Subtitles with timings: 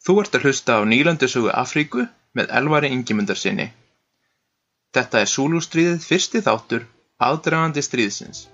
[0.00, 2.06] Þú ert að hlusta á Nýlendusögu Afríku
[2.38, 3.66] með Elvari Ingimundarsyni.
[4.96, 6.86] Þetta er Súlústríðið fyrsti þáttur,
[7.20, 8.46] aðdragandi stríðsins.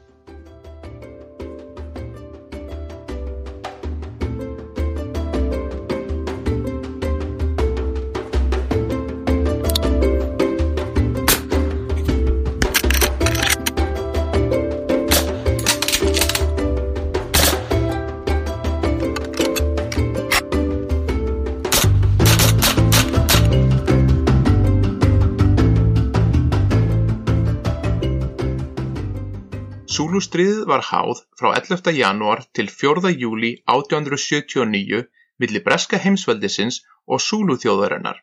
[30.70, 31.92] Var háð frá 11.
[31.96, 33.12] janúar til 4.
[33.22, 35.04] júlí 1879
[35.42, 38.18] milli breska heimsveldisins og Súlúþjóðarinnar.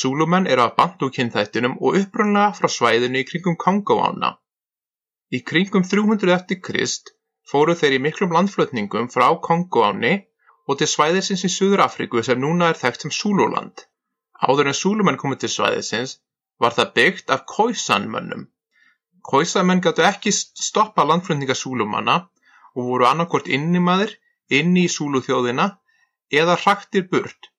[0.00, 4.30] Súlumenn eru af bandúkynþættinum og upprunlega frá svæðinu í kringum Kongóána.
[5.36, 7.12] Í kringum 300 eftir Krist
[7.52, 10.14] fóru þeir í miklum landflutningum frá Kongóáni
[10.68, 13.86] og til svæðisins í Suður Afríku sem núna er þekkt sem Súlúland.
[14.48, 16.18] Áður en Súlumenn komið til svæðisins
[16.60, 18.48] var það byggt af Khoisan-mönnum.
[19.26, 22.16] Khoisamenn gátu ekki stoppa landflutninga Súlumanna
[22.74, 24.14] og voru annarkvort innimaðir
[24.60, 25.66] inni í Súluþjóðina
[26.42, 27.50] eða hraktir burt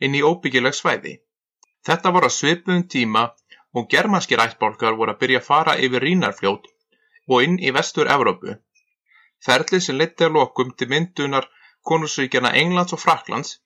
[0.00, 1.18] inn í óbyggileg svæði.
[1.86, 3.24] Þetta voru að svipum tíma
[3.74, 6.68] og germanskir ættbálkar voru að byrja að fara yfir Rínarfljót
[7.28, 8.56] og inn í vestur Evrópu.
[9.44, 11.48] Ferlið sem leti að lokum til myndunar
[11.90, 13.58] konusríkjana Englands og Fraklands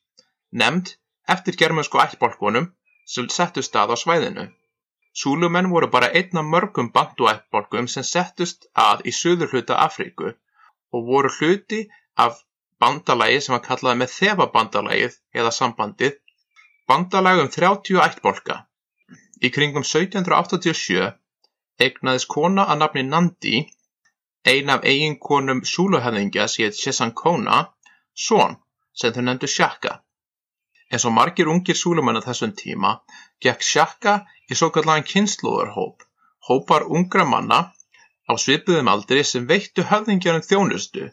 [0.63, 0.97] nefnd
[1.35, 2.73] eftir germansku ættbálkunum
[3.15, 4.49] sem settu stað á svæðinu.
[5.21, 10.31] Súlumenn voru bara einn af mörgum bantuættbálkum sem settust að í suðurhluta Afríku
[10.97, 11.81] og voru hluti
[12.25, 12.41] af
[12.83, 16.17] bandalagi sem var kallaði með þefabandalagið eða sambandið,
[16.89, 18.57] bandalag um 30 ættbálka.
[19.45, 21.13] Í kringum 1787
[21.85, 23.61] eignaðist kona að nafni Nandi,
[24.53, 27.61] ein af eiginkonum súluhefðingja séð Chesankona,
[28.27, 28.59] són
[29.01, 29.99] sem þau nefndu Shaka.
[30.93, 32.91] Eins og margir ungir súlumenn á þessum tíma
[33.45, 34.15] gekk Shaka
[34.53, 36.03] í svokallaðan kynnslóðarhóp,
[36.49, 37.61] hópar ungra manna
[38.29, 41.07] á svipuðum aldri sem veittu höfðingjarum þjónustu.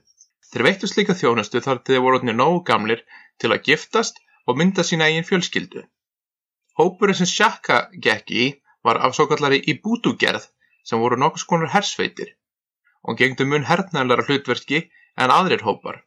[0.51, 3.05] Þeir veittu slíka þjónustu þar þeir voru orðinni nógu gamlir
[3.39, 5.85] til að giftast og mynda sína eigin fjölskyldu.
[6.79, 8.45] Hópurinn sem Shaka gekk í
[8.83, 10.49] var af svokallari í bútugerð
[10.83, 12.35] sem voru nokkus konar hersveitir
[13.07, 14.83] og gengdu mun hernaðlara hlutverki
[15.15, 16.03] en aðrir hópar.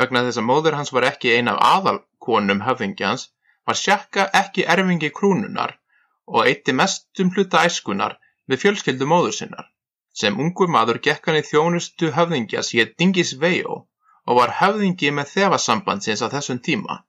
[0.00, 3.28] Vegna þess að móður hans var ekki ein af aðalkonum höfðingjans
[3.68, 5.76] var Shaka ekki erfingi krúnunar
[6.26, 8.18] og eitti mestum hluta æskunar
[8.50, 9.66] við fjölskyldu móður sinnar.
[10.20, 13.78] Sem ungur maður gekk hann í þjónustu höfðingjas hér Dingis Vejó
[14.26, 17.00] og var höfðingi með þefasambandsins á þessum tíma.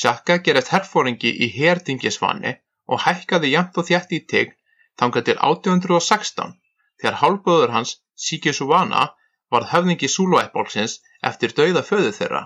[0.00, 2.56] Shaka gerist herfóringi í hér Dingisvanni
[2.92, 4.56] og hækkaði jæmt og þjætt í tegn
[5.00, 6.56] þangað til 1816
[7.00, 7.94] þegar hálfböður hans
[8.26, 9.06] Sikisuvana
[9.54, 10.98] varð höfðingi Súluættbólksins
[11.30, 12.42] eftir dauða föðu þeirra.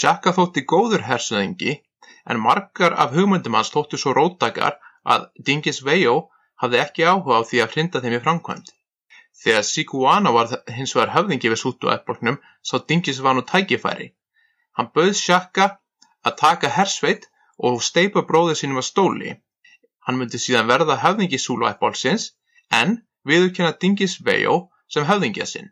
[0.00, 1.76] Shaka þótti góður hersöðingi
[2.30, 4.76] en margar af hugmyndum hans þóttu svo róttakar
[5.14, 6.16] að Dingis Vejó
[6.62, 8.70] hafði ekki áhuga á því að hrinda þeim í framkvæmd.
[9.38, 12.40] Þegar Sikuana var hins vegar höfðingi við Súluættbólknum
[12.70, 14.10] sá Dingis var nú tækifæri.
[14.76, 15.68] Hann bauð Shaka
[16.26, 17.28] að taka hersveit
[17.58, 19.36] og steipa bróðið sínum að stóli.
[20.04, 22.32] Hann myndi síðan verða höfðingi Súluættbólksins
[22.74, 25.70] en viðurkenna Dingis Vejó sem höfðingja sinn.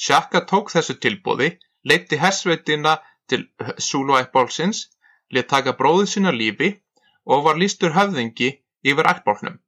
[0.00, 1.50] Shaka tók þessu tilbóði,
[1.84, 2.96] leiddi hersveitina
[3.28, 3.42] til
[3.88, 4.86] Súluættbólksins,
[5.36, 6.70] let taka bróðið sína lífi
[7.26, 8.48] og var lístur höfðingi
[8.92, 9.58] yfir ættbólknum.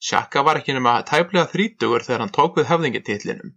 [0.00, 3.50] Shaka var ekki nema tæplega þrítugur þegar hann tók við höfðingetitlinum.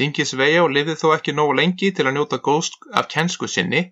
[0.00, 3.82] Dingis Vejó lifði þó ekki nógu lengi til að njóta góðs af kensku sinni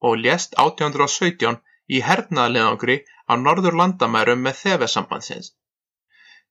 [0.00, 1.60] og lést 1817
[1.92, 2.96] í hernaðarleðangri
[3.28, 5.52] á norður landamærum með þefesambandsins.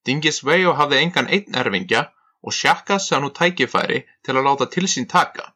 [0.05, 2.05] Dingis Vejó hafði engan einn erfingja
[2.41, 5.53] og Shaka sá nú tækifæri til að láta til sín taka.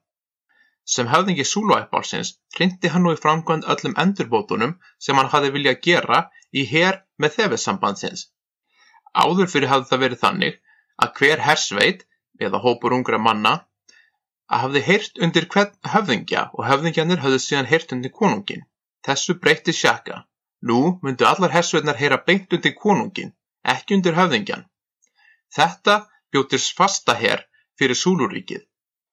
[0.86, 6.20] Sem höfðingi Súluættbálsins hrindi hann nú í framkvæmd öllum endurbótunum sem hann hafði viljað gera
[6.52, 8.26] í her með þefissambandsins.
[9.16, 10.60] Áður fyrir hafði það verið þannig
[11.04, 12.04] að hver hersveit,
[12.42, 13.54] eða hópur ungra manna,
[14.50, 18.66] hafði heyrt undir hvern höfðingja og höfðingjanir hafði síðan heyrt undir konungin.
[19.06, 20.24] Þessu breytti Shaka.
[20.64, 23.34] Nú myndu allar hersveitnar heyra beint undir konungin,
[23.64, 24.68] ekki undir höfðingjan.
[25.56, 25.96] Þetta
[26.34, 27.46] bjóttir fasta her
[27.80, 28.64] fyrir Súluríkið.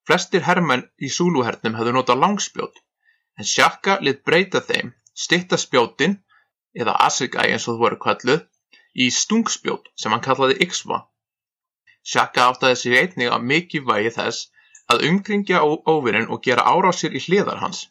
[0.07, 2.79] Flestir hermenn í Súluhernum hafðu notað langspjót,
[3.37, 6.17] en Shaka lit breyta þeim, stytta spjótin,
[6.73, 8.41] eða Assegai eins og þú voru kalluð,
[9.03, 11.03] í stungspjót sem hann kallaði Ixva.
[12.03, 14.49] Shaka áttaði sig einnig að mikið vægi þess
[14.91, 15.61] að umkringja
[15.93, 17.85] óvinnin og gera árásir í hliðar hans.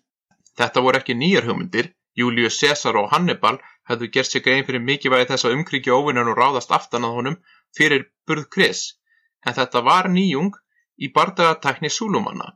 [0.59, 5.15] Þetta voru ekki nýjar hugmyndir, Július Caesar og Hannibal hefðu gert sig grein fyrir mikið
[5.15, 7.39] vægi þess að umkringja óvinnin og ráðast aftan að honum
[7.77, 8.83] fyrir burð Kris,
[9.47, 10.55] en þetta var nýjung
[11.01, 12.53] í bardagatekni Súlumanna.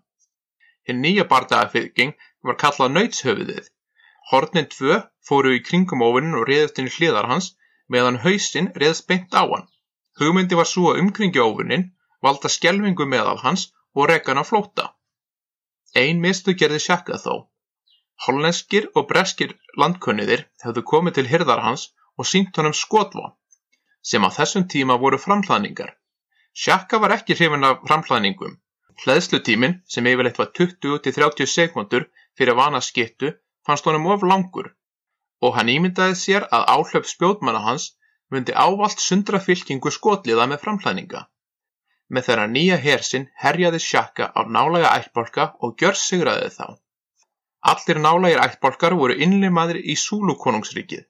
[0.88, 2.12] Hinn nýja bardagafylging
[2.44, 3.70] var kallað nautshöfuðið
[4.30, 4.94] Hornin tvö
[5.28, 7.48] fóru í kringum óvinnin og réðust inn í hliðar hans
[7.94, 9.66] meðan hausinn réðst beint á hann.
[10.20, 11.90] Hugmyndi var svo að umkringja óvinnin,
[12.24, 14.86] valda skelvingu meðal hans og hann á flóta.
[15.94, 17.34] Ein mistu gerði sjakka þó.
[18.24, 23.34] Hollenskir og breskir landkunniðir hefðu komið til hirðar hans og sínt honum skotvon,
[24.00, 25.92] sem á þessum tíma voru framhlaðningar.
[26.54, 28.54] Sjakka var ekki hrifin af framhlaðningum.
[29.04, 32.08] Hleðslutíminn, sem yfirleitt var 20-30 sekundur
[32.38, 33.34] fyrir vana skittu,
[33.66, 34.70] fannst honum of langur
[35.44, 37.90] og hann ímyndaði sér að áhlaup spjótmanna hans
[38.32, 41.24] myndi ávalt sundra fylkingu skotliða með framhlæninga.
[42.14, 46.66] Með þeirra nýja hersinn herjaði sjakka á nálega ættbólka og gjör sigraði þá.
[47.72, 51.04] Allir nálegir ættbólkar voru innlimaðir í Súlu konungsríkið.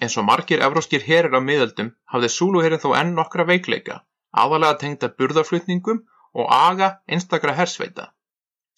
[0.00, 4.02] Eins og margir evróskir herir á miðöldum hafði Súluherin þó enn nokkra veikleika,
[4.32, 6.02] aðalega tengda burðarflutningum
[6.34, 8.12] og aga einstakra hersveita.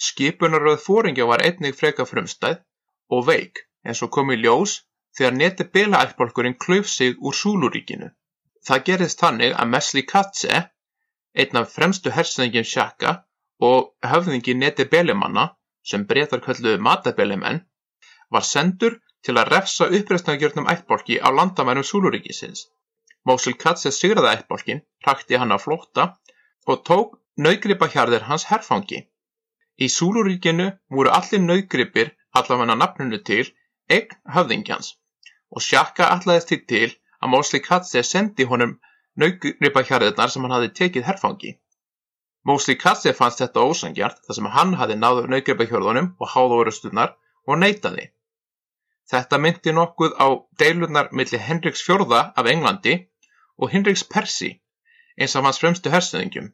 [0.00, 2.62] Skipunaröð fóringja var einnig freka frumstæð
[3.10, 4.80] og veik eins og kom í ljós
[5.16, 8.10] þegar Netebela ættbálkurinn klauf sig úr Súluríkinu.
[8.66, 10.60] Það gerðist þannig að Mesli Katse,
[11.34, 13.14] einn af fremstu hersöðingjum Shaka
[13.70, 15.46] og höfðingi Netebelemanna,
[15.82, 17.62] sem breytar kölluðu Matabelemenn,
[18.30, 22.68] var sendur til að refsa uppreistnagjörnum ættbálki á landamærum Súluríkisins.
[23.28, 26.06] Mósil Katse sigraði ættbálkin, rakti hann á flótta
[26.66, 29.02] og tók nauggripahjarðir hans herfangi.
[29.80, 33.46] Í Súluríkinu voru allir nauggripir allavega nafnunu til
[33.90, 34.94] eign höfðingjans
[35.50, 36.88] og Shaka ætlaðist því til
[37.20, 38.76] að Mosley Katze sendi honum
[39.20, 41.52] nauggripahjarðirnar sem hann hafi tekið herfangi.
[42.48, 47.16] Mosley Katze fannst þetta ósangjart þar sem hann hafi náður nauggripahjörðunum og háðórustunar
[47.46, 48.06] og neytaði.
[49.10, 50.28] Þetta myndi nokkuð á
[50.62, 52.94] deilurnar millir Henriks fjörða af Englandi
[53.60, 54.50] og Henriks Persi
[55.20, 56.50] eins af hans fremstu hersöðingjum.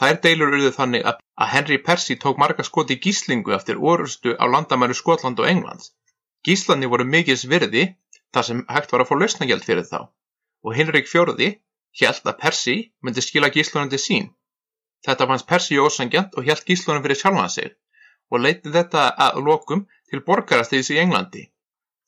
[0.00, 4.96] Þær deilur urðu þannig að Henry Percy tók marga skoti gíslingu eftir orustu á landamæru
[4.98, 5.92] Skotland og Englands.
[6.46, 7.84] Gíslandi voru mikils virði
[8.34, 10.00] þar sem hægt var að fá lausnagjald fyrir þá
[10.64, 11.50] og Henrik fjörði
[12.00, 14.30] held að Percy myndi skila gíslunandi sín.
[15.06, 17.70] Þetta fannst Percy ósangjant og held gíslunum fyrir sjálfan sig
[18.32, 21.46] og leiti þetta að lokum til borgarastíðis í Englandi.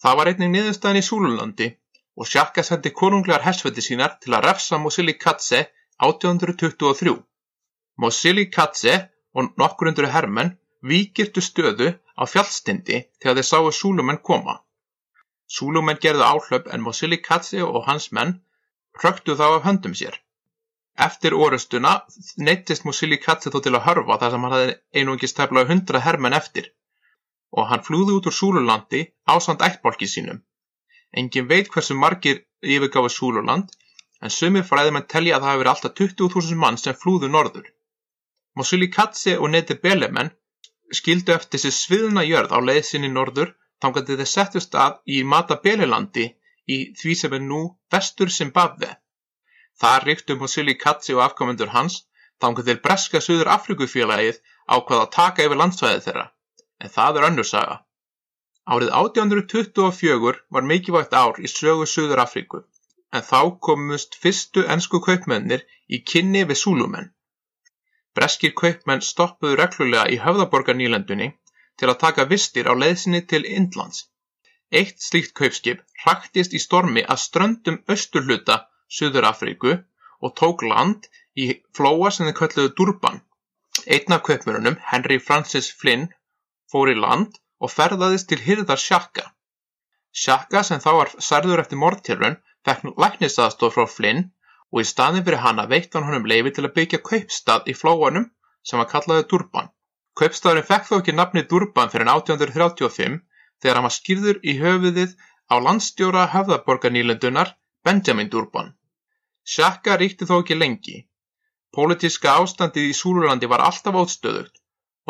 [0.02, 1.68] Það var einnig niðurstaðin í Súlulandi
[2.16, 5.60] og Shaka sendi konunglegar hersfætti sínar til að refsa Mosili Katse
[6.08, 7.14] 1823.
[8.02, 8.94] Mosili Katse
[9.34, 10.54] og nokkur undur hermenn
[10.90, 11.88] víkirtu stöðu
[12.20, 14.60] á fjallstindi þegar þeir sáu Súlumenn koma.
[15.56, 18.38] Súlumenn gerðu áhlaup en Mosili Katse og hans menn
[19.02, 20.14] hröktu þá af höndum sér.
[21.06, 21.92] Eftir orustuna
[22.38, 26.38] neittist Mosili Katse þó til að hörfa þar sem hann hafði einungis teflaði hundra hermenn
[26.40, 26.70] eftir
[27.58, 29.00] og hann flúði út úr Súlulandi
[29.34, 30.42] ásand ættbólki sínum.
[31.20, 32.40] Engin veit hversu margir
[32.74, 33.72] yfirgáfi Súluland
[34.24, 37.66] en sumir fræðimenn telja að það hafi verið alltaf 20.000 mann sem flúðu norður.
[38.58, 40.32] Mosulíkatse og Netebelemenn
[40.98, 45.22] skildu eftir sig sviðna jörð á leið sinni norður þangað til þeir settust að í
[45.34, 46.26] Matabelelandi
[46.74, 47.62] í því sem er nú
[47.92, 48.90] vestur Zimbabwe.
[49.80, 52.04] Þar ríktu Mosulíkatse og afkomendur hans
[52.42, 54.40] þangað til breska Suður Afrikufélagið
[54.76, 56.28] ákvað að taka yfir landsvæðið þeirra,
[56.80, 57.28] en það er
[58.66, 58.94] önnur saga.
[58.94, 62.62] Árið 1824 var mikilvægt ár í sögu Suður Afriku,
[63.12, 67.12] en þá komust fyrstu ennsku kaupmennir í kynni við Súlumenn.
[68.14, 71.34] Breskir kaupmenn stoppuðu reglulega í Höfðaborgarnýlendunni
[71.76, 74.08] til að taka vistir á leiðsinni til Indlands.
[74.72, 79.76] Eitt slíkt kaupskip hraktist í stormi að ströndum austurhluta Suður Afríku
[80.22, 83.20] og tók land í flóa sem þið kölluðu Durban.
[83.86, 86.08] Einn af kaupmörunum, Henry Francis Flynn,
[86.70, 89.24] fór í land og ferðaðist til hyrðar Shaka.
[90.12, 94.26] Shaka sem þá var særður eftir mordtjörun fekk læknisaðstof frá Flynn
[94.74, 98.28] og í staðinn fyrir hana veitti hann honum leyfi til að byggja kaupstað í flóanum
[98.68, 99.70] sem var kallaði Durban.
[100.18, 103.18] Kaupstaðurinn fekk þó ekki nafni Durban fyrir 1835
[103.62, 105.16] þegar hann var skýrður í höfuðið
[105.50, 107.54] á landstjóra höfðaborgarnýlendunar
[107.84, 108.72] Benjamin Durban.
[109.44, 111.00] Shaka ríkti þó ekki lengi.
[111.74, 114.60] Pólitíska ástandið í Súlurlandi var alltaf átstöðugt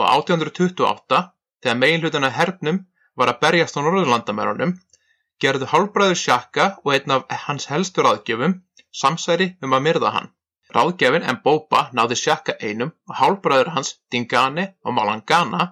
[0.01, 1.21] og 1828
[1.65, 2.83] þegar meginhlutana hernum
[3.17, 4.75] var að berjast á Norðurlandamærunum
[5.43, 8.59] gerðu hálfbræður Shaka og einn af hans helstur aðgjöfum
[9.01, 10.29] samsæri um að myrða hann.
[10.77, 15.71] Ráðgjafinn Mbopa náði Shaka einum og hálfbræður hans Dingane og Malangana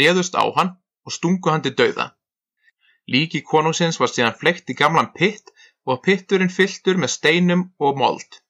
[0.00, 0.72] réðust á hann
[1.04, 2.10] og stungu hann til dauða.
[3.08, 5.52] Líki konungsins var síðan flekt í gamlan pitt
[5.88, 8.40] og pitturinn fylltur með steinum og mold.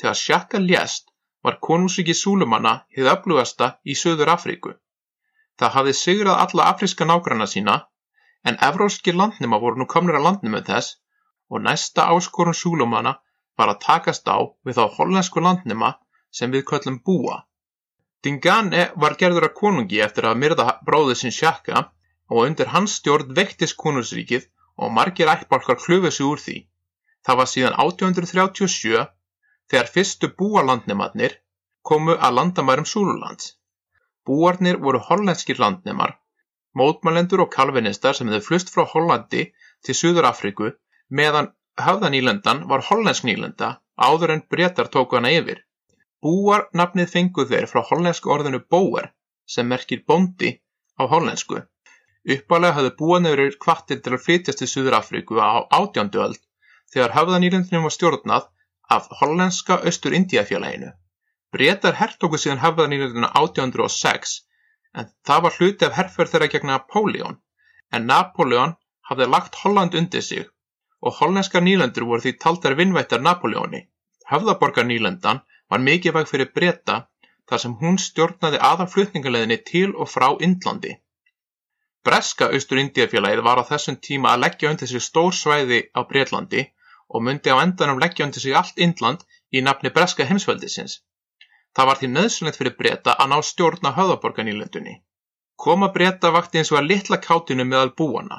[0.00, 1.10] Þegar Shaka lést
[1.44, 4.72] var konungsriki Súlumanna hið öflugasta í Suður Afríku.
[5.60, 7.76] Það hafði sigrað alla afríska nágranna sína
[8.48, 10.94] en evróskir landnima voru nú komnir að landnum með þess
[11.52, 13.12] og næsta áskorun Súlumanna
[13.60, 15.90] var að takast á við þá hollensku landnema
[16.38, 17.42] sem við köllum búa.
[18.24, 21.84] Dingane var gerður að konungi eftir að myrða bróðu sinn Shaka
[22.30, 24.48] og undir hans stjórn veiktist konungsríkið
[24.80, 26.58] og margir ættbálkar hlufu sig úr því.
[27.26, 29.06] Það var síðan 1837
[29.70, 31.40] þegar fyrstu búalandnemarnir
[31.82, 33.59] komu að landamærum Súlulands.
[34.30, 36.12] Búarnir voru hollenskir landnemar,
[36.78, 39.46] mótmælendur og kalvinistar sem hefðu flust frá Hollandi
[39.86, 40.68] til Suður Afríku
[41.20, 41.48] meðan
[41.86, 43.70] höfðanýlendan var hollensk nýlenda
[44.08, 45.64] áður en Bretar tóku hana yfir.
[46.22, 49.10] Búar nafnið fengu þeir frá hollensku orðinu bóer
[49.54, 50.52] sem merkir bóndi
[51.00, 51.64] á hollensku.
[52.36, 56.42] Uppalega hafðu búarnir verið kvartir til að flytjast til Suður Afríku á átjándu öld
[56.94, 58.50] þegar höfðanýlendunum var stjórnað
[58.96, 60.94] af hollenska Östur Indiafélaginu.
[61.56, 64.34] Bretar hertóku síðan höfðanýlenduna 1806
[65.00, 67.38] en það var hluti af herferð þeirra gegn Napoleon
[67.98, 68.76] en Napoleon
[69.10, 70.46] hafði lagt Holland undir sig
[71.00, 73.80] og hollenskar nýlendur voru því taldar vinnvættar Napoleoni.
[74.30, 75.40] Höfðaborgar nýlendan
[75.70, 76.96] var mikilvæg fyrir breyta
[77.50, 80.92] þar sem hún stjórnaði aðalflutningaleðinni til og frá Indlandi.
[82.06, 86.62] Breska Austur-Indíafélagið var á þessum tíma að leggja undir sig stór svæði á Breitlandi
[87.10, 91.00] og myndi á endanum leggja undir sig allt Indland í nafni Breska heimsveldisins.
[91.76, 94.94] Það var því nöðsynlegt fyrir breyta að ná stjórn á höfðaborgarnýlendunni.
[95.64, 98.38] Koma breyta vakti eins og að litla kátinu meðal búana.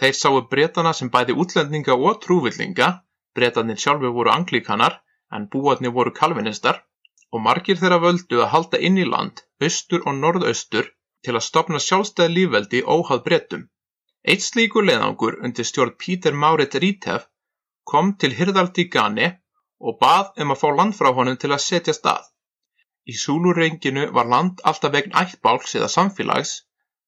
[0.00, 2.88] Þeir sáu breytana sem bæði útlendinga og trúvillinga,
[3.34, 5.00] breytanir sjálfu voru anglíkanar
[5.32, 6.82] en búarnir voru kalvinistar
[7.32, 10.92] og margir þeirra völdu að halda inn í land, austur og norðaustur
[11.24, 13.64] til að stopna sjálfstæði lífveldi óhað breytum.
[14.26, 17.26] Eitt slíkur leðangur undir stjórn Pítur Márit Rítef
[17.84, 19.32] kom til Hirðaldi Gani
[19.80, 22.24] og bað um að fá land frá honum til að setja stað.
[23.12, 26.54] Í Súlurenginu var land alltaf vegn ættbálks eða samfélags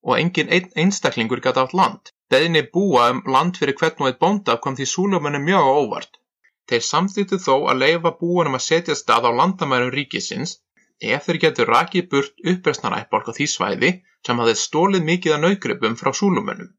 [0.06, 2.12] og engin einn einstaklingur gæti átt land.
[2.30, 6.20] Beðinni búa um land fyrir hvern og eitt bónda kom því Súlumennum mjög á óvart.
[6.68, 10.54] Þeir samþýttu þó að leifa búanum að setja stað á landamærum ríkisins
[11.00, 13.92] ef þeir getur rakið burt uppresnar ættbálk á því svæði
[14.26, 16.72] sem hafði stólið mikið að naugripum frá Súlumennum.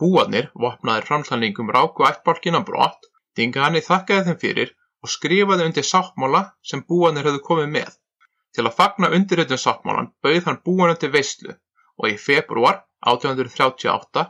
[0.00, 4.72] Búanir, vopnaðir framslæðningum ráku ættbálkina brott, dinga hann í þakkaði þeim fyrir
[5.04, 7.92] og skrifaði undir sáttmála sem búanir höfðu komið með.
[8.54, 11.54] Til að fagna undirritun sáttmálan bauð hann búanum til veislu
[11.98, 14.24] og í februar 1838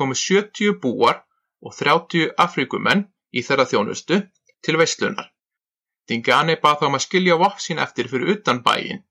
[0.00, 1.22] komu 70 búar
[1.62, 4.20] og 30 Afríkumenn í þeirra þjónustu
[4.64, 5.28] til veislunar.
[6.08, 9.04] Dingane bað þá um að skilja vopn sín eftir fyrir utan bæin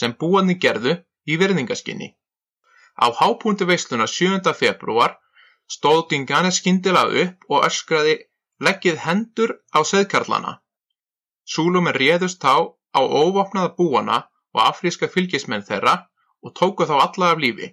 [0.00, 0.96] sem búanni gerðu
[1.26, 2.08] í verðingaskinni.
[3.04, 4.52] Á hápundu veislunar 7.
[4.54, 5.16] februar
[5.76, 8.16] stóð Dingane skindilega upp og öskraði
[8.66, 10.52] leggið hendur á seðkarlana.
[11.44, 14.18] Súlumenn réðust þá á óvopnaða búana
[14.54, 15.94] og afríska fylgismenn þeirra
[16.42, 17.68] og tóku þá alla af lífi.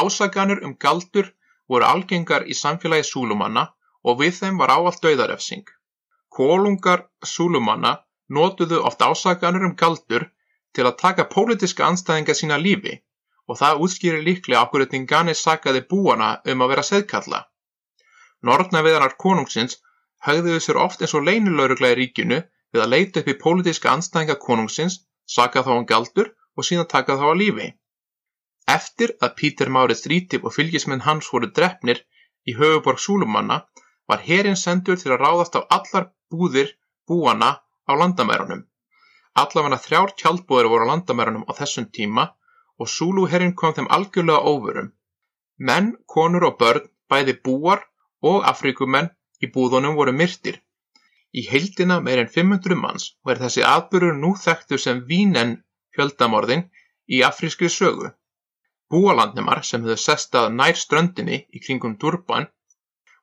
[0.00, 1.28] Ásaganur um galdur
[1.68, 3.68] voru algengar í samfélagi súlumanna
[4.08, 5.66] og við þeim var áallt dauðarefsing.
[6.36, 7.92] Kolungar súlumanna
[8.38, 10.26] notuðu oft ásaganur um galdur
[10.72, 12.98] til að taka pólitiska anstæðinga sína lífi
[13.48, 17.40] og það útskýri líklega okkur eitthvað Ngani sagaði búana um að vera seðkalla.
[18.48, 19.78] Nortnaviðanar konungsins
[20.26, 22.40] högðuðu sér oft eins og leynilögrugla í ríkinu
[22.72, 27.18] við að leita upp í pólitíska andstæðinga konungsins, saka þá um galdur og síðan taka
[27.20, 27.68] þá að lífi.
[28.76, 32.02] Eftir að Pítur Márið Þrítip og fylgismenn hans voru drefnir
[32.48, 33.62] í höfuborg Súlumanna
[34.08, 36.72] var herin sendur til að ráðast á allar búðir
[37.08, 37.50] búana
[37.88, 38.62] á landamærunum.
[39.42, 42.28] Allavega þrjár tjaldbúðir voru á landamærunum á þessum tíma
[42.78, 44.92] og Súluherrin kom þeim algjörlega óvörum.
[45.58, 47.84] Menn, konur og börn, bæði búar
[48.22, 49.10] og Afríkumenn
[49.42, 50.62] í búðunum voru myrtir.
[51.32, 56.66] Í heildina meira en 500 manns og er þessi atburður nú þekktur sem Vínen-fjöldamorðin
[57.16, 58.10] í afrískri sögu.
[58.92, 62.48] Búalandnemar sem höfðu sest að nær ströndinni í kringum Durban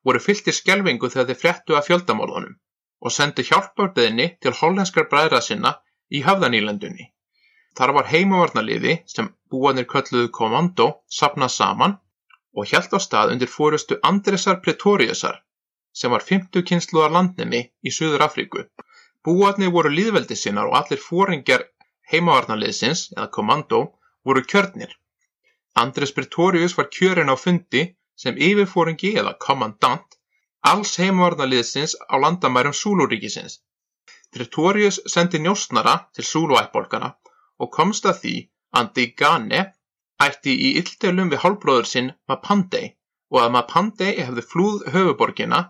[0.07, 2.57] voru fylltir skjelvingu þegar þeir fréttu af fjöldamorðunum
[3.05, 5.75] og sendu hjálparbyrðinni til hollenskar bræðra sinna
[6.09, 7.05] í höfðanílendunni.
[7.77, 10.89] Þar var heimavarnaliði sem búanir kölluðu komando
[11.19, 11.95] sapnað saman
[12.57, 15.43] og hjælt á stað undir fórustu Andresar Pretoriusar
[15.93, 18.63] sem var fimmtu kynsluðar landnemi í Suður Afríku.
[19.25, 21.65] Búarnir voru líðveldisinnar og allir fóringjar
[22.11, 23.81] heimavarnarliðsins, eða kommando,
[24.25, 24.93] voru kjörnir.
[25.75, 27.83] Andres Pretorius var kjörin á fundi
[28.15, 30.17] sem yfirfóringi eða kommandant
[30.71, 33.59] alls heimavarnarliðsins á landamærum Súluríkisins.
[34.33, 37.13] Pretorius sendi njóstnara til Súluættborgana
[37.59, 38.35] og komst að því
[38.79, 39.61] að Digane
[40.25, 42.95] ætti í illdelum við hálfbróður sinn Mapandei
[43.31, 45.61] og að Mapandei hefði flúð höfuborgina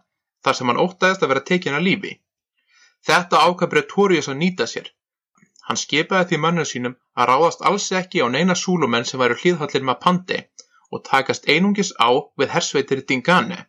[0.44, 2.14] þar sem hann óttaðist að vera tekinn af lífi.
[3.08, 4.88] Þetta ákvað Pretorius að nýta sér.
[5.68, 9.86] Hann skipaði því mönnum sínum að ráðast alls ekki á neina súlumenn sem væru hlýðhallir
[9.90, 10.40] með Pandi
[10.92, 12.10] og takast einungis á
[12.42, 13.60] við hersveitir Dingane.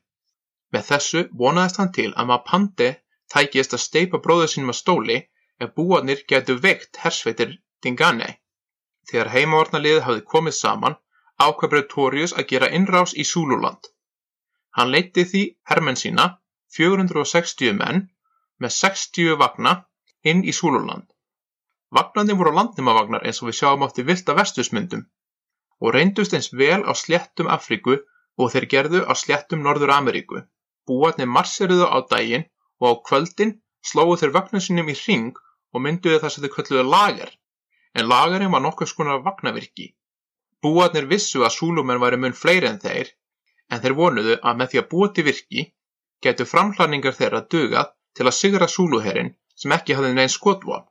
[0.72, 2.88] Með þessu vonaðist hann til að maður Pandi
[3.34, 5.18] tækist að steipa bróður sínum að stóli
[5.60, 8.30] ef búarnir getur veikt hersveitir Dingane.
[9.10, 10.96] Þegar heimavornaliðið hafði komið saman
[11.40, 13.92] ákvað Pretorius að gera innrás í Súluland.
[14.76, 16.26] Hann leiddi því hermenn sína,
[16.76, 18.04] 460 menn,
[18.62, 19.72] með 60 vagna
[20.22, 21.06] inn í Súluland.
[21.90, 25.08] Vagnarnir voru landnumavagnar eins og við sjáum átti vilda vestusmyndum
[25.80, 27.96] og reyndust eins vel á sléttum Afríku
[28.40, 30.42] og þeir gerðu á sléttum Norður Ameríku.
[30.86, 32.46] Búarnir marseruðu á daginn
[32.80, 33.56] og á kvöldin
[33.90, 35.40] slógu þeir vögnum sínum í hring
[35.72, 37.30] og mynduðu það sem þeir kölluðu lager,
[37.96, 39.90] en lagerinn var nokkuð skonar vagnavirki.
[40.62, 43.10] Búarnir vissu að súlumenn væri mun fleiri en þeir,
[43.72, 45.66] en þeir vonuðu að með því að búa til virki
[46.24, 50.88] getu framhlaningar þeirra dugað til að sigra súluherrin sem ekki hafði neins skotvopn.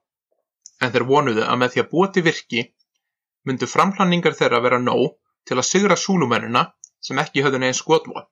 [0.82, 2.66] En þeir vonuðu að með því að búa til virki
[3.46, 5.16] myndu framhlaningar þeirra vera nóg
[5.48, 6.66] til að sigra súlumennina
[7.08, 8.30] sem ekki hafði neins skotvopn.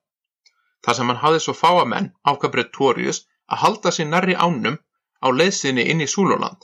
[0.84, 4.76] Þar sem hann hafði svo fáa menn ákvað Pretorius að halda sér nærri ánum
[5.24, 6.60] á leiðsinni inn í Súluland.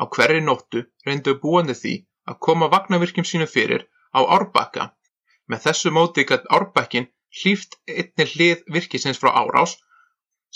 [0.00, 1.94] Á hverri nóttu reyndu búandi því
[2.30, 3.84] að koma vagnavirkjum sínu fyrir
[4.16, 4.86] á Árbakka.
[5.50, 7.10] Með þessu móti gætt Árbakkin
[7.40, 9.76] hlýft einni hlið virkisins frá árás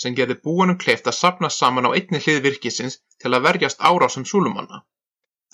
[0.03, 4.25] sem gerði búanum kleift að sapna saman á einni hlið virkisins til að verjast árásum
[4.31, 4.83] Súlumanna.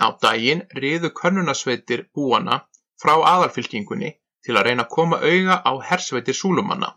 [0.06, 2.60] Á daginn riðu könnunasveitir búana
[3.01, 4.12] frá aðalfylkingunni
[4.46, 6.89] til að reyna að koma auga á hersveitir Súlumanna.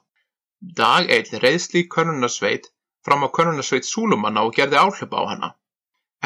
[0.81, 2.73] Dag einn reyðsli könnunarsveit
[3.07, 5.55] fram á könnunarsveit Súlumanna og gerði áhlaup á hana.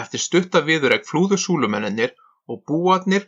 [0.01, 2.15] Eftir stutta viðureg flúðu Súlumennir
[2.49, 3.27] og búarnir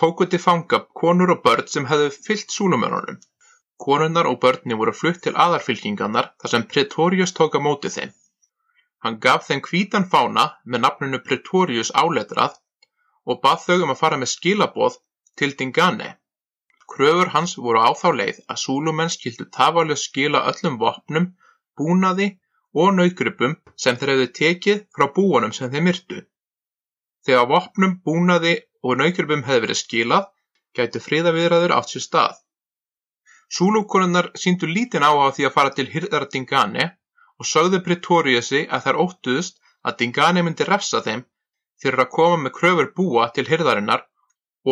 [0.00, 3.18] tóku til fanga konur og börn sem hefðu fyllt Súlumennunum.
[3.84, 8.12] Konunnar og börni voru flutt til aðarfylkingarnar þar sem Pretorius tók að móti þeim.
[9.04, 12.54] Hann gaf þeim hvítan fána með nafnunu Pretorius áletrað
[13.28, 14.96] og bað þau um að fara með skilaboð
[15.40, 16.14] til Dingane.
[16.92, 21.26] Kröfur hans voru á þá leið að Súlumenn skyldu tafarlaust skila öllum vopnum,
[21.76, 22.28] búnaði
[22.74, 26.22] og nautgripum sem þeir hefðu tekið frá búunum sem þeir myrtu.
[27.24, 30.30] Þegar vopnum, búnaði og nautgripum hefði verið skilað,
[30.76, 32.43] gætu friðaviðræður átt sér stað.
[33.50, 36.86] Súlukonunnar síndu lítinn áhuga á því að fara til hirðara Dingane
[37.38, 41.24] og sögðu Pretoriusi að þær óttuðust að Dingane myndi refsa þeim
[41.82, 44.04] fyrir að koma með kröfur búa til hirðarinnar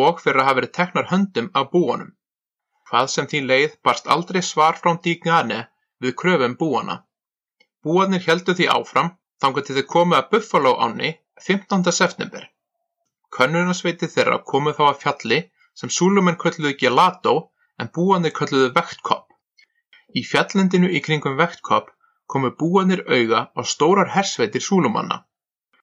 [0.05, 2.13] og fyrir að hafa verið teknar höndum af búanum.
[2.89, 5.59] Hvað sem því leið barst aldrei svar frá Dingane
[6.01, 7.03] við kröfum búana.
[7.83, 11.13] Búanir heldu því áfram þangað til þau komu að Buffalo áni
[11.47, 11.91] 15.
[11.91, 12.49] september.
[13.33, 15.39] Könnunarsveiti þeirra komu þá að fjalli
[15.75, 17.35] sem súlumenn kölluðu Gelato
[17.79, 19.27] en búanir kölluðu Vektkopp.
[20.19, 21.89] Í fjallendinu í kringum Vektkopp
[22.33, 25.23] komu búanir auga á stórar hersveitir súlumanna.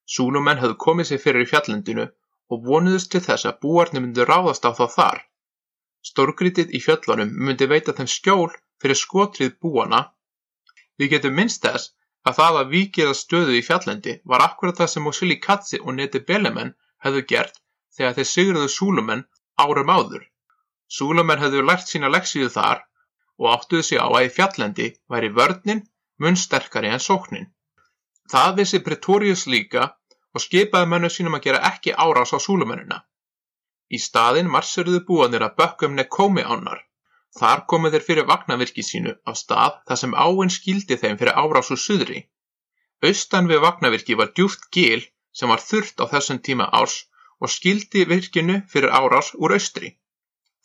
[0.05, 2.07] Súlumenn höfðu komið sér fyrir í fjallendinu
[2.51, 5.19] og vonuðust til þess að búarnir myndu ráðast á þá þar.
[6.09, 8.49] Stórgrítið í fjöllunum myndi veita þeim skjól
[8.81, 10.01] fyrir skotrið búana.
[10.97, 11.93] Við getum minnst þess
[12.27, 15.95] að það að vikið að stöðu í fjallendi var akkurat það sem Mosili Katsi og
[15.97, 16.73] Neti Belemen
[17.05, 17.61] hefðu gert
[17.97, 19.23] þegar þeir sigurðu súlumenn
[19.61, 20.25] árum áður.
[20.97, 22.81] Súlumenn hefðu lært sína leksíðu þar
[23.41, 25.85] og áttuðu sig á að í fjallendi væri vörninn
[26.21, 27.47] mun sterkari en sóknin.
[28.31, 29.85] Það vissi Pretorius líka
[30.35, 32.99] og skipaði mennu sínum að gera ekki árás á súlumennina.
[33.95, 36.83] Í staðin marseruðu búanir að bökkum Nekómi ánar.
[37.39, 41.71] Þar komu þeir fyrir vagnavirki sínu á stað þar sem áinn skildi þeim fyrir árás
[41.75, 42.25] úr suðri.
[43.07, 45.01] Austan við vagnavirki var djúft gil
[45.39, 46.97] sem var þurrt á þessum tíma árs
[47.39, 49.95] og skildi virkinu fyrir árás úr austri.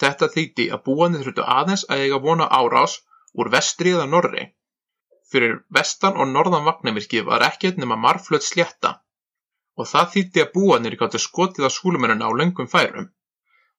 [0.03, 2.99] Þetta þýtti að búanir þurftu aðeins að eiga vona árás
[3.33, 4.45] úr vestri eða norri.
[5.31, 8.93] Fyrir vestan og norðan vagnavirki var ekkert nema marflöð slétta
[9.77, 13.11] og það þýtti að búanir gáttu skotið á súlumennina á löngum færum.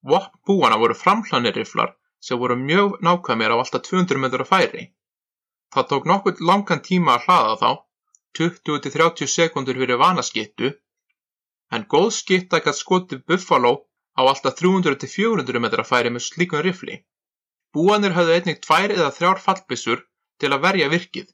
[0.09, 4.83] Vopn búana voru framhlaniriflar sem voru mjög nákvæmir á alltaf 200 metra færi.
[5.73, 7.71] Það tók nokkuð langan tíma að hlaða þá,
[8.37, 10.71] 20-30 sekundur fyrir vanaskittu,
[11.73, 13.73] en góð skitta gætt skotið Buffalo
[14.17, 16.97] á alltaf 300-400 metra færi með slíkum rifli.
[17.73, 20.03] Búanir höfðu einnig tvær eða þrjár fallbissur
[20.41, 21.27] til að verja virkið.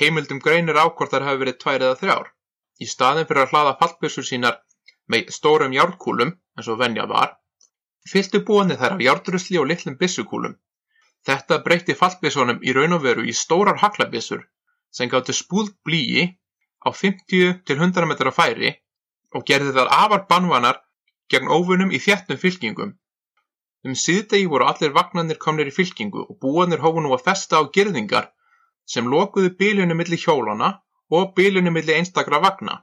[0.00, 2.28] Heimildum greinir ákvort þar hafi verið tvær eða þrjár.
[2.82, 4.58] Í staðin fyrir að hlaða fallbissur sínar
[5.06, 7.36] með stórum járnkúlum, eins og venja var,
[8.10, 10.56] fylltu búanir þær af járnrusli og litlum byssukúlum.
[11.24, 14.42] Þetta breytti fallbissunum í raun og veru í stórar haglabissur
[14.94, 16.26] sem gáttu spúð blíi
[16.84, 18.74] á 50-100 metra færi
[19.34, 20.83] og gerði þar afar banvanar
[21.32, 22.94] gegn óvunum í þjættum fylkingum.
[23.84, 27.62] Um síðdegi voru allir vagnarnir komnir í fylkingu og búanir hófu nú að festa á
[27.76, 28.30] girðingar
[28.94, 30.70] sem lokuðu bílunum milli hjólana
[31.10, 32.78] og bílunum milli einstakra vagna.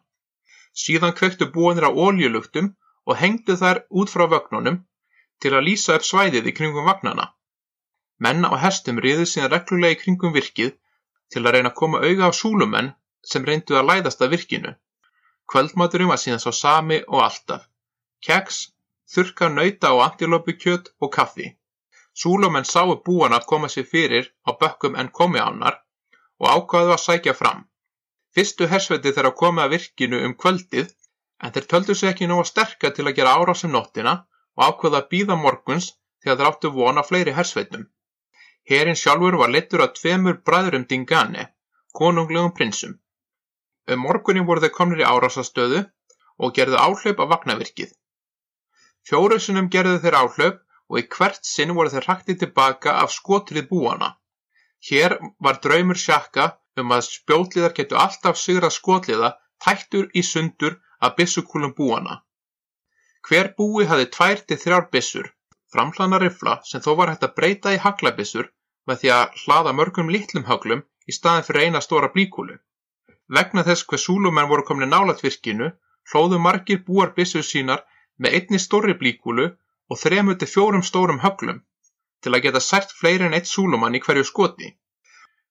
[0.83, 2.71] Síðan kvektu búanir á óljulugtum
[3.09, 4.77] og hengdu þær út frá vagnunum
[5.41, 7.31] til að lýsa upp svæðið í kringum vagnana.
[8.21, 10.75] Menn á hestum riðu síðan reglulega í kringum virkið
[11.33, 12.93] til að reyna að koma auga á súlumenn
[13.25, 14.77] sem reyndu að læðast að virkinu.
[15.49, 17.65] Kvöldmaturinn var síðan sá sami og alltaf.
[18.27, 18.57] Keks,
[19.13, 21.47] þurka nauta og antilópukjöt og kaffi.
[22.21, 25.79] Súlumenn sáu búana koma sér fyrir á bökkum en komi ánar
[26.41, 27.63] og ákvaðu að sækja fram.
[28.35, 30.91] Fyrstu hersveiti þeirra komið að virkinu um kvöldið
[31.43, 34.13] en þeir töldu sig ekki nóga sterka til að gera árás um nóttina
[34.57, 35.87] og ákvaðu að býða morguns
[36.23, 37.87] þegar þeir áttu vona fleiri hersveitum.
[38.69, 41.47] Herin sjálfur var leittur af tveimur bræðurum Dingane,
[41.99, 42.99] konunglegum prinsum.
[43.91, 45.81] Um morgunin voru þeir komnir í árásastöðu
[46.37, 47.89] og gerðu áhlaup af vagnavirkið.
[49.09, 50.59] Fjórusunum gerðu þeir áhlaup
[50.91, 54.09] og í hvert sinn voru þeir hraktið tilbaka af skotrið búana.
[54.89, 56.47] Hér var draumur sjakka
[56.81, 59.31] um að spjótliðar getu alltaf sigrað skotliða
[59.65, 62.21] tættur í sundur af byssukúlum búana.
[63.27, 65.27] Hver búi hafði tvær til þrjár byssur,
[65.73, 68.49] framhlana rifla sem þó var hægt að breyta í haglabissur
[68.89, 72.57] með því að hlaða mörgum litlum haglum í staðin fyrir eina stóra blíkúlu.
[73.37, 75.69] Vegna þess hver súlumenn voru komni nálat virkinu,
[76.11, 77.85] hlóðu margir búar byssur sínar
[78.21, 79.47] með einni stóri blíkúlu
[79.91, 81.61] og þremur til fjórum stórum höglum
[82.23, 84.69] til að geta sært fleiri en eitt súlumann í hverju skoti.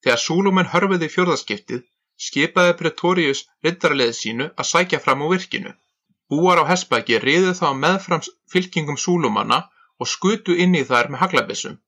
[0.04, 1.82] Þegar súlumenn hörfuði í fjórðaskiptið
[2.26, 5.72] skipaði Pretorius riddaraliði sínu að sækja fram á virkinu.
[6.30, 9.60] Búar á Hespæki riðu þá meðfram fylkingum súlumanna
[10.00, 11.78] og skutu inn í þær með haglabissum.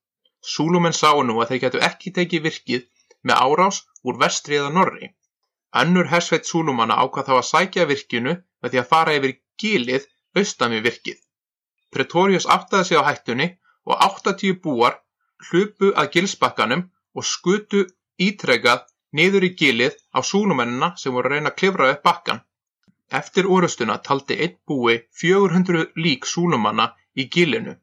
[0.55, 2.89] Súlumenn sá nú að þeir getu ekki tekið virkið
[3.23, 5.13] með árás úr vestri eða norri.
[5.83, 10.75] Önnur hersveit súlumanna ákvað þá að sækja virkinu með því að fara yfir gilið austan
[10.77, 11.19] við virkið.
[11.93, 13.49] Pretorius áttaði sig á hættunni
[13.89, 14.99] og 80 búar
[15.49, 16.87] hlupu að gilsbakkanum
[17.19, 17.83] og skutu
[18.29, 18.87] ítrekað
[19.19, 22.41] niður í gilið á súlumennina sem voru að reyna að klifra upp bakkan.
[23.21, 27.75] Eftir orustuna taldi einn búi 400 lík súlumanna í gilinu.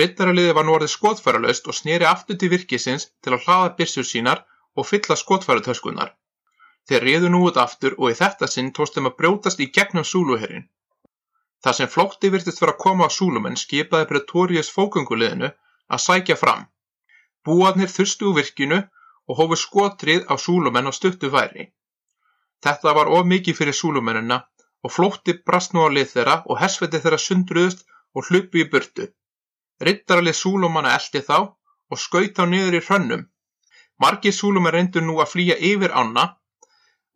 [0.00, 4.42] Riddaraliði var nú orðið skotfæralaust og sneri aftur til virkisins til að hlaða byrsur sínar
[4.74, 6.10] og fylla skotfæratöskunar.
[6.88, 10.08] Þeir riðu nú út aftur og í þetta sinn tóst þeim að brjótast í gegnum
[10.12, 10.66] súluherrin.
[11.64, 16.66] Þar sem flótti virtist vera að koma á súlumenn skipaði Pretorius fókunguliðinu að sækja fram.
[17.44, 18.82] Búarnir þurstu úr virkinu
[19.28, 21.70] og hófu skotrið á súlumenn á stuttu færi.
[22.64, 24.38] Þetta var of mikið fyrir súlumennina
[24.84, 29.08] og flótti brast nú á lið þeirra og hersveiti þeirra sundruðust og hlupu í burtu.
[29.80, 33.26] Rittaralið súlumanna eldi þá og skaut þá niður í hrönnum.
[34.04, 36.26] Margir súlumenn reyndu nú að flýja yfir ána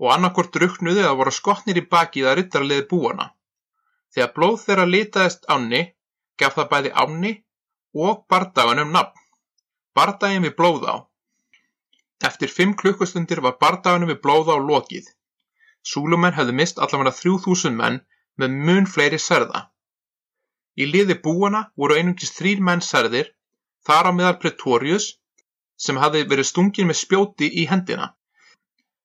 [0.00, 3.34] og annarkort druknuði að voru skotnir í bakið að rittaraliði búana.
[4.18, 5.78] Þegar blóð þeirra litaðist ánni,
[6.42, 7.30] gaf það bæði ánni
[8.06, 9.20] og bardaganum nafn.
[9.94, 10.96] Bardagin við blóð á.
[12.26, 15.06] Eftir fimm klukkustundir var bardaganum við blóð á lokið.
[15.86, 18.02] Súlumenn hefðu mist allavega þrjú þúsund menn
[18.42, 19.62] með mun fleiri serða.
[20.74, 23.30] Í liði búana voru einungis þrýr menn serðir,
[23.86, 25.12] þar á meðal Pretorius,
[25.78, 28.16] sem hafði verið stungin með spjóti í hendina.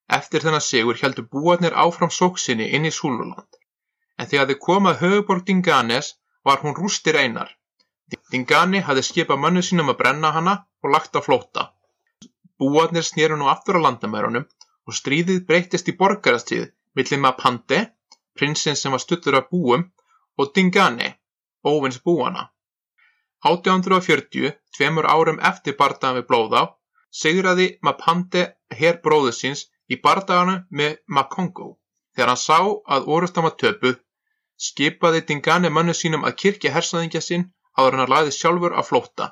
[0.09, 3.61] Eftir þennan sigur heldur búarnir áfram sóksinni inn í Súluland.
[4.19, 6.13] En þegar þið komað höfuborg Dinganes
[6.45, 7.49] var hún rústir einar.
[8.31, 11.63] Dingani hafði skipað mönnu sínum að brenna hana og lagt á flóta.
[12.59, 14.45] Búarnir snéru nú aftur á landamærunum
[14.87, 16.65] og stríðið breytist í borgarastíð
[16.97, 17.79] millir Mapande,
[18.37, 19.85] prinsinn sem var stuttur af búum,
[20.37, 21.09] og Dingane,
[21.65, 22.49] óvins búana.
[23.49, 26.61] 1840, tveimur árum eftir bardagan við Blóðá,
[27.21, 28.43] sigraði Mapande
[28.79, 31.73] herr bróðu síns í bardaganu með Makongo.
[32.15, 32.59] Þegar hann sá
[32.95, 33.99] að orustan var töpuð,
[34.67, 37.45] skipaði Dingane mönnu sínum að kirkja hersaðingja sinn
[37.77, 39.29] áður hann lagði sjálfur að flótta.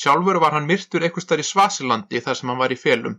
[0.00, 3.18] Sjálfur var hann myrtur starf í Svasilandi þar sem hann var í felum.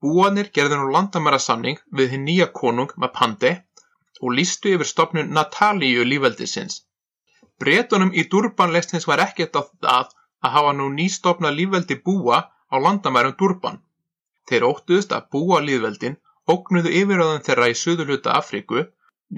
[0.00, 3.52] Búanir gerðu nú landamærasamning við hinn nýja konung Mapande
[4.20, 6.82] og lístu yfir stopnun Natalíu lífveldisins.
[7.60, 10.12] Bretunum í Durban leist hins var ekkert á það
[10.44, 13.80] að hafa nú nýstopna lífveldi búa á landamærum Durban.
[14.48, 16.16] Þeir óttuðust að búa lífveldin
[16.52, 18.86] ógnuðu yfiröðan þeirra í suðurluta Afríku.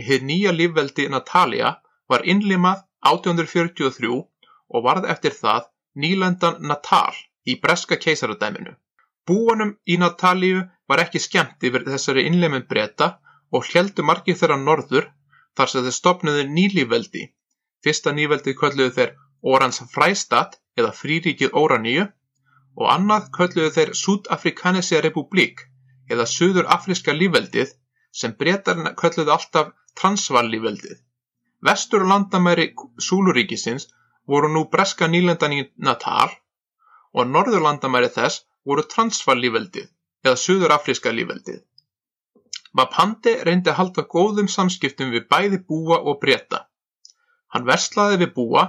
[0.09, 1.75] Hið nýja lífveldi Natalia
[2.12, 4.12] var innlimað 1843
[4.72, 5.68] og varð eftir það
[6.05, 7.14] nýlendan Natal
[7.46, 8.72] í breska keisaradæminu.
[9.27, 13.09] Búanum í Natalíu var ekki skemmt yfir þessari innleimin breyta
[13.57, 15.11] og heldu margir þeirra norður
[15.59, 17.27] þar sem þeir stopnuðu nýlífveldi.
[17.85, 19.14] Fyrsta nýveldið kölluðu þeir
[19.55, 22.07] Orans Fræstat eða Fríríkið Óraníu
[22.79, 25.66] og annað kölluðu þeir Súdafrikanisja republik
[26.11, 27.73] eða Suður Afríska lífveldið
[28.21, 30.99] sem breytarna kölluðu alltaf Transvaal-lífveldið.
[31.62, 32.73] Vestur landamæri
[33.09, 33.88] Súluríkisins
[34.27, 36.31] voru nú breska nýlendan í Natal
[37.12, 39.88] og norður landamæri þess voru Transvaal-lífveldið
[40.27, 41.61] eða Suður Afríska lífveldið.
[42.73, 46.65] Mapande reyndi að halda góðum samskiptum við bæði búa og breyta.
[47.53, 48.62] Hann verslaði við búa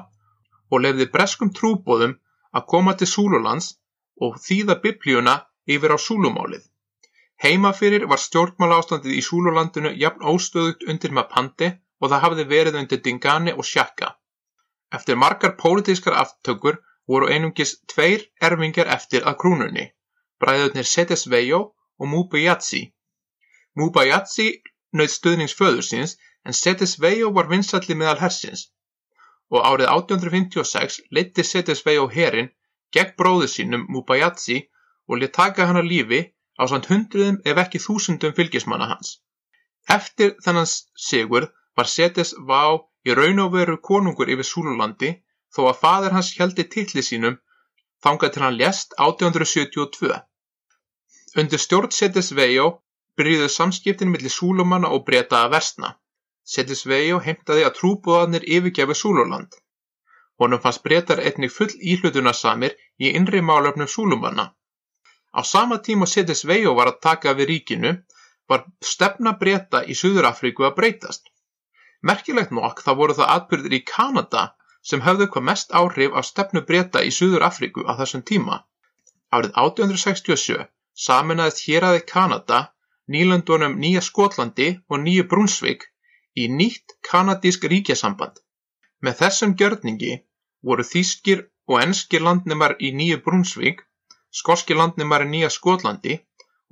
[0.69, 2.17] og lefði breskum trúbóðum
[2.52, 3.69] að koma til Súlulands
[4.22, 5.36] og þýða biblíuna
[5.76, 6.65] yfir á Súlumálið.
[7.43, 11.67] Heimafyrir var stjórnmála ástandið í Súlulandinu jafn óstöðugt undir Mapande
[11.99, 14.13] og það hafði verið undir Dingane og Shaka.
[14.97, 16.77] Eftir margar pólitískar aftökur
[17.12, 19.86] voru einungis tveir erfingjar eftir að krúnunni,
[20.39, 21.60] bræðurnir Setesvejo
[21.99, 22.82] og Mubayatsi.
[23.75, 24.47] Mubayatsi
[24.99, 26.15] naut stuðnings föður síns
[26.47, 28.69] en Setesvejo var vinsalli meðal hersins
[29.53, 32.49] og árið 1856 leiddi Setesvejo herin
[32.95, 34.62] gegn bróðu sínum Mubayatsi
[35.10, 36.21] og lit taka hann að lífi
[36.61, 39.17] á samt hundruðum ef ekki þúsundum fylgismanna hans.
[39.97, 40.69] Eftir þennan
[41.07, 42.63] sigur var Setesvá
[43.07, 45.09] í raun og veru konungur yfir Súlulandi
[45.55, 47.39] þó að fadir hans heldi titli sínum
[48.05, 50.21] þangað til hann lést 1872.
[51.41, 52.69] Undir stjórn Setesvejo
[53.17, 55.93] byrjuðu samskiptin millir Súlumanna og breyta að versna.
[56.53, 59.53] Setesvejo heimtaði að trúbúðarnir yfirgefi Súluland.
[60.41, 64.51] Honum fannst breytar einnig full íhlutunarsamir í innri málöfnum Súlumanna.
[65.34, 67.93] Á sama tíma Setesvejo var að taka við ríkinu
[68.50, 71.24] var stefna breyta í Suður-Afríku að breytast.
[72.10, 74.43] Merkilegt nokk þá voru það atbyrðir í Kanada
[74.89, 78.62] sem höfðu hvað mest áhrif á stefnu breyta í Suður Afríku á þessum tíma.
[79.34, 80.67] Árið 1867
[81.06, 82.60] saminæðist héræði Kanada,
[83.13, 85.88] nýlandunum Nýja Skotlandi og Nýju Brúnsvik
[86.38, 88.38] í nýtt kanadísk ríkjasamband.
[89.02, 90.13] Með þessum gjörningi
[90.62, 93.82] voru þýskir og enskir landnumar í Nýju Brúnsvik,
[94.39, 96.17] skorskir landnumar í Nýja Skotlandi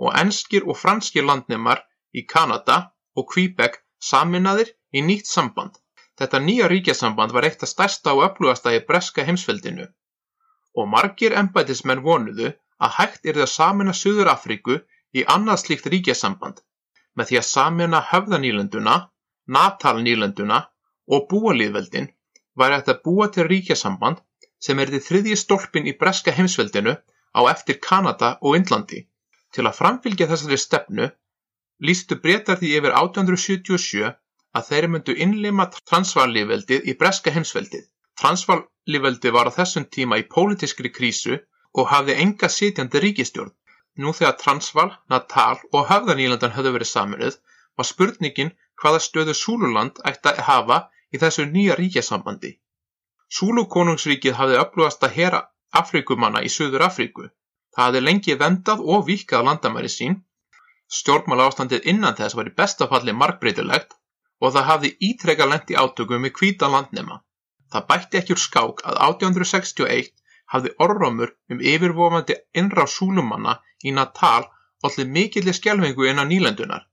[0.01, 1.83] og enskir og franskir landnumar
[2.17, 2.77] í Kanada
[3.15, 3.77] og Quebec
[4.11, 5.77] saminæðir í nýtt samband.
[6.19, 9.87] Þetta nýja ríkjasamband var eitt af stærsta og öflugasta í breska heimsveldinu
[10.79, 12.51] og margir embætismenn vonuðu
[12.85, 14.77] að hægt er það að samina Suður Afríku
[15.19, 16.61] í annað slíkt ríkjasamband
[17.19, 18.95] með því að samina höfðanýlenduna,
[19.57, 20.59] natalnýlenduna
[21.11, 22.07] og búalíðveldin
[22.55, 24.21] var að búa til ríkjasamband
[24.61, 26.95] sem er því þriðji stólpin í breska heimsveldinu
[27.37, 29.01] á eftir Kanada og Indlandi.
[29.55, 31.09] Til að framfylgja þessari stefnu
[31.87, 34.11] lístu breytar því yfir 1877
[34.57, 37.85] að þeir myndu innlima Transvaal-lýðveldið í breska heimsveldið.
[38.21, 41.39] Transvaal-lýðveldið var á þessum tíma í pólitískri krísu
[41.79, 43.53] og hafði enga sitjandi ríkistjórn.
[44.01, 47.37] Nú þegar Transvaal, Natal og Höfðanílandan höfðu verið saminuð
[47.77, 50.77] var spurningin hvaða stöðu Súluland ætti að hafa
[51.11, 52.51] í þessu nýja ríkjasambandi.
[53.31, 55.41] Súlu konungsríkið hafði öflugast að hera
[55.79, 57.25] Afrikumanna í Suður Afríku.
[57.75, 60.17] Það hafði lengi vendað og vikað landamæri sín.
[60.91, 63.95] Stjórnmála ástandið innan þess var í bestafalli markbreytilegt
[64.43, 67.21] og það hafði ítrekka lent í átökum við hvítan landnema.
[67.71, 70.11] Það bætti ekki úr skák að 1861
[70.55, 73.55] hafði orðrómur um yfirvofandi innrá súlumanna
[73.87, 74.49] í Natal
[74.89, 76.83] allir mikillir skjálfingu innan nýlendunar.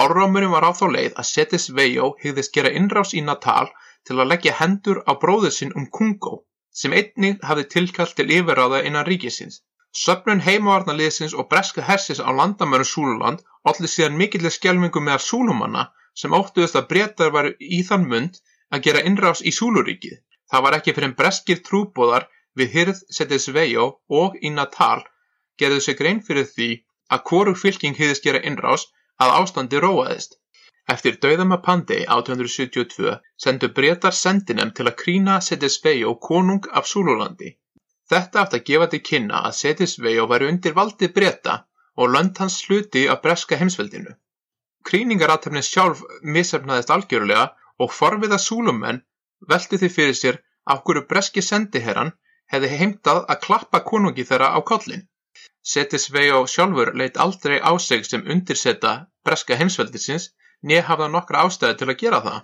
[0.00, 3.68] Orðrómurum var á þá leið að Setis Vejó hegðist gera innrás í Natal
[4.08, 6.40] til að leggja hendur á bróður sinn um Kungo
[6.80, 9.60] sem einnig hafði tilkallt til yfirráða innan ríkisins.
[10.04, 15.84] Söfnun heimavarnaliðsins og breska hersins á landamöru Súluland allir síðan mikillir skjálfingu meðal súlumanna
[16.22, 18.40] sem óttuðust að Bretar væru í þann mund
[18.74, 20.18] að gera innrás í Súluríkið.
[20.50, 22.26] Það var ekki fyrir breskir trúbóðar
[22.58, 23.86] við Hirð Setesvejo
[24.20, 25.02] og í Natal
[25.62, 26.70] gerðu sig grein fyrir því
[27.14, 28.88] að hvorug fylking hýðist gera innrás
[29.22, 30.38] að ástandi róaðist.
[30.92, 33.12] Eftir dauðama Pandey 1872
[33.44, 37.54] sendu Bretar sendinem til að krína Setesvejo konung af Súlulandi.
[38.12, 41.54] Þetta aftur að gefa til kynna að Setesvejo væri undir valdi Breta
[41.96, 44.12] og lönd hans sluti af breska heimsveldinu.
[44.88, 46.02] Krýningarathöfnin sjálf
[46.36, 47.46] misheppnaðist algjörlega
[47.80, 49.00] og forviða súlumenn
[49.54, 50.40] veltu því fyrir sér
[50.74, 52.12] af hverju breski sendiherran
[52.52, 55.08] hefði heimtað að klappa konungi þeirra á kollin.
[55.72, 58.92] Settisvejó sjálfur leitt aldrei á sig sem undirseta
[59.24, 60.32] breska heimsveldisins
[60.68, 62.40] nýja hafða nokkra ástæði til að gera það.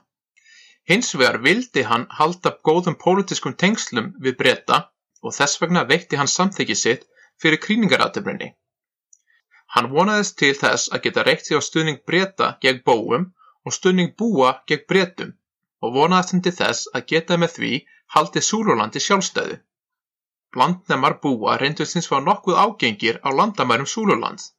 [0.91, 4.79] Hins vegar vildi hann halda góðum pólitiskum tengslum við breyta
[5.23, 7.07] og þess vegna veitti hann samþykki sitt
[7.43, 8.51] fyrir krýningarathöfninni.
[9.75, 13.27] Hann vonaðist til þess að geta reitt sig á stuðning Breta gegn Bóum
[13.65, 15.35] og stuðning Búa gegn Bretum
[15.81, 17.73] og vonaðist hann til þess að geta með því
[18.17, 19.61] haldið Súlulandi sjálfstæðu.
[20.59, 24.51] Landnemar Búa reyndust hins var nokkuð ágengir á landamærum Súlulands.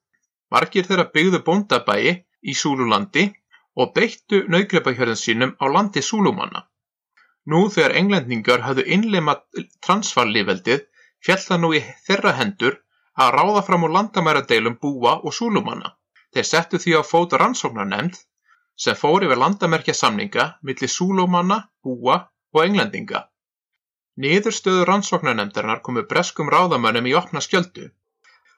[0.51, 3.27] Margir þeirra byggðu bóndabæi í Súlulandi
[3.79, 6.65] og beittu naugreipahjörðin sínum á landi Súlumanna.
[7.51, 9.45] Nú þegar englendingar hafðu innleimað
[9.85, 10.83] transfallíveldið
[11.25, 12.77] fjall það nú í þeirra hendur
[13.21, 15.95] að ráða fram úr landamæradeilum Búa og Súlumanna.
[16.33, 18.19] Þeir settu því á fót rannsóknarnefnd
[18.83, 22.17] sem fór yfir landamerkjasamninga milli Súlumanna, Búa
[22.53, 23.25] og Englendinga.
[24.21, 27.89] Niðurstöðu rannsóknarnefndarinnar komu breskum ráðamönnum í opna skjöldu.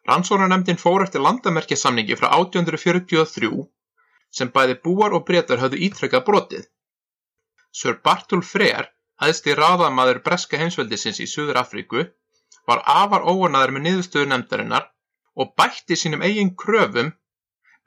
[0.10, 3.54] Rannsóknarnefndin fór eftir landamerkjasamningi frá 1843
[4.38, 6.66] sem bæði búar og breytar höfðu ítrekkað brotið.
[7.74, 8.90] Sör Bartul Freyr,
[9.22, 12.06] aðstir ráðamaður breska heimsveldisins í Suður Afríku,
[12.68, 14.90] var afar óanæður með niðurstöðu nefndarinnar
[15.40, 17.12] og bætti sínum eigin kröfum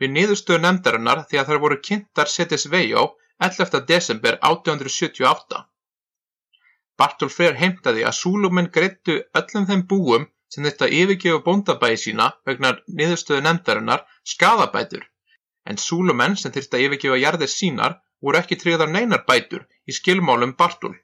[0.00, 3.06] við niðurstöðu nefndarinnar því að þær voru kynntar Setis Vejó
[3.46, 3.82] 11.
[3.88, 5.62] desember 1878.
[6.96, 12.72] Bartól Freyr heimtaði að Súlumenn greittu öllum þeim búum sem þetta yfirgefa bóndabæi sína vegna
[13.00, 15.02] niðurstöðu nefndarinnar skadabætur,
[15.70, 20.54] en Súlumenn sem þyrfti að yfirgefa jarðir sínar voru ekki tryggðar neinar bætur í skilmálum
[20.60, 20.94] Bartól.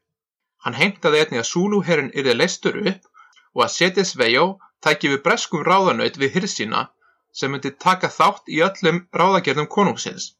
[0.64, 3.08] Hann heimtaði einnig að Súluherrin yrði leistur upp
[3.54, 4.44] og að Setisvejó
[4.84, 6.86] tæki við breskum ráðanaut við hirsina
[7.32, 10.32] sem myndi taka þátt í öllum ráðagerðum konungsins.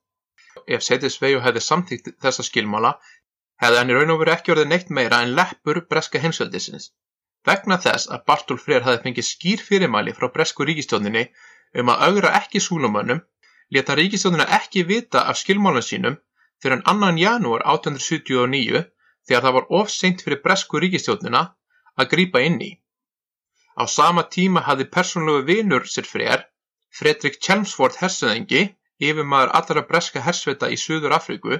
[0.68, 2.96] Ef Setisvejó hefði samtíkt þessa skilmála
[3.62, 6.90] hefði hann í raun og veru ekki orðið neitt meira en leppur breska heimsveldisins.
[7.46, 11.24] Vegna þess að Bartól Freyr hafði fengið skýr fyrirmæli frá bresku ríkistjóninni
[11.80, 13.22] um að augra ekki súlumönnum,
[13.74, 16.18] leta ríkistjónina ekki vita af skilmálum sínum
[16.62, 18.82] fyrir en annan janúar 1879
[19.28, 21.42] þegar það var ofseint fyrir bresku ríkistjónina
[21.96, 22.70] að grýpa inn í.
[23.80, 26.44] Á sama tíma hafði persónlegu vinur sér Freyr,
[26.98, 28.64] Fredrik Chelmsford hersöðingi,
[29.00, 31.58] yfirmaður allra breska hersveita í Suður Afríku,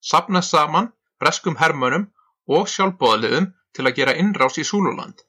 [0.00, 0.88] sapnað saman
[1.20, 2.08] breskum hermönnum
[2.48, 5.20] og sjálfboðaliðum til að gera innrás í Súluland.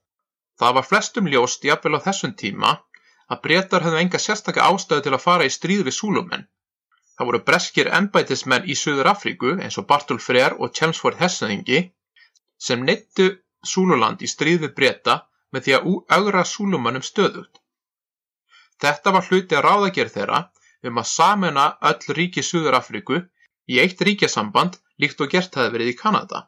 [0.59, 2.71] Það var flestum ljóst jafnvel á þessum tíma
[3.31, 6.47] að Bretar hefðu enga sérstaka ástæðu til að fara í stríð við Súlumenn.
[7.17, 11.81] Það voru breskir ennbætismenn í Suður Afríku eins og Bartól Freyr og Chelmsford Hessingi
[12.67, 13.29] sem neittu
[13.73, 15.19] Súluland í stríð við Breta
[15.53, 17.61] með því að augra Súlumannum stöðut.
[18.81, 20.39] Þetta var hluti að ráðagerð þeirra
[20.89, 23.21] um að samena öll ríki Suður Afríku
[23.69, 26.47] í eitt ríkjasamband líkt og gert hafi verið í Kanada.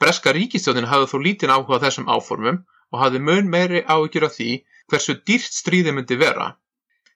[0.00, 4.50] Breska ríkistjónin hafði þó lítinn áhuga þessum áformum og hafði mun meiri áhyggjur af því
[4.90, 6.48] hversu dýrt stríði myndi vera.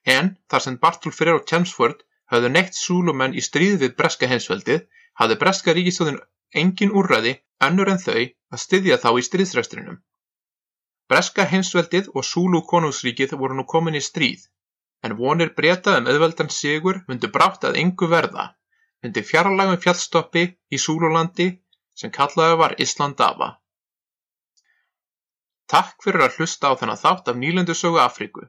[0.05, 2.03] En þar sem Bartól Freyr og Chelmsford
[2.33, 4.85] hafði neitt súlumenn í stríði við breska heimsveldið,
[5.19, 6.21] hafði breska ríkistjónin
[6.63, 7.35] engin úrræði
[7.67, 9.99] önnur en þau að styðja þá í stríðsræstrinum.
[11.11, 14.47] Breska heimsveldið og Súlu konungsríkið voru nú komin í stríð,
[15.03, 18.51] en vonir breytað um auðveldan sigur myndu brátt að yngu verða
[19.05, 21.47] undir fjarlægum fjallstoppi í Súlulandi
[21.97, 23.49] sem kallaður var Islandava.
[25.71, 28.41] Takk fyrir að hlusta á þennan þátt af nýlendusögu Afríku.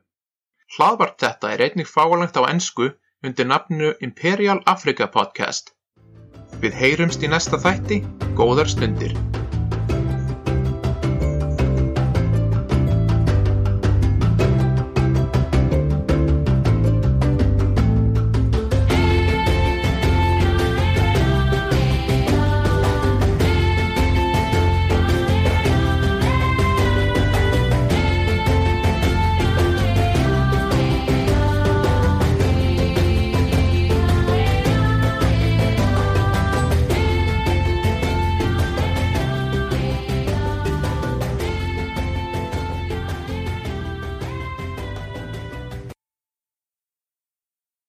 [0.74, 2.88] Hlaðvarp þetta er einnig fáalangt á ennsku
[3.22, 5.70] undir nafnu Imperial Africa Podcast.
[6.64, 8.00] Við heyrumst í næsta þætti,
[8.34, 9.14] góðar stundir.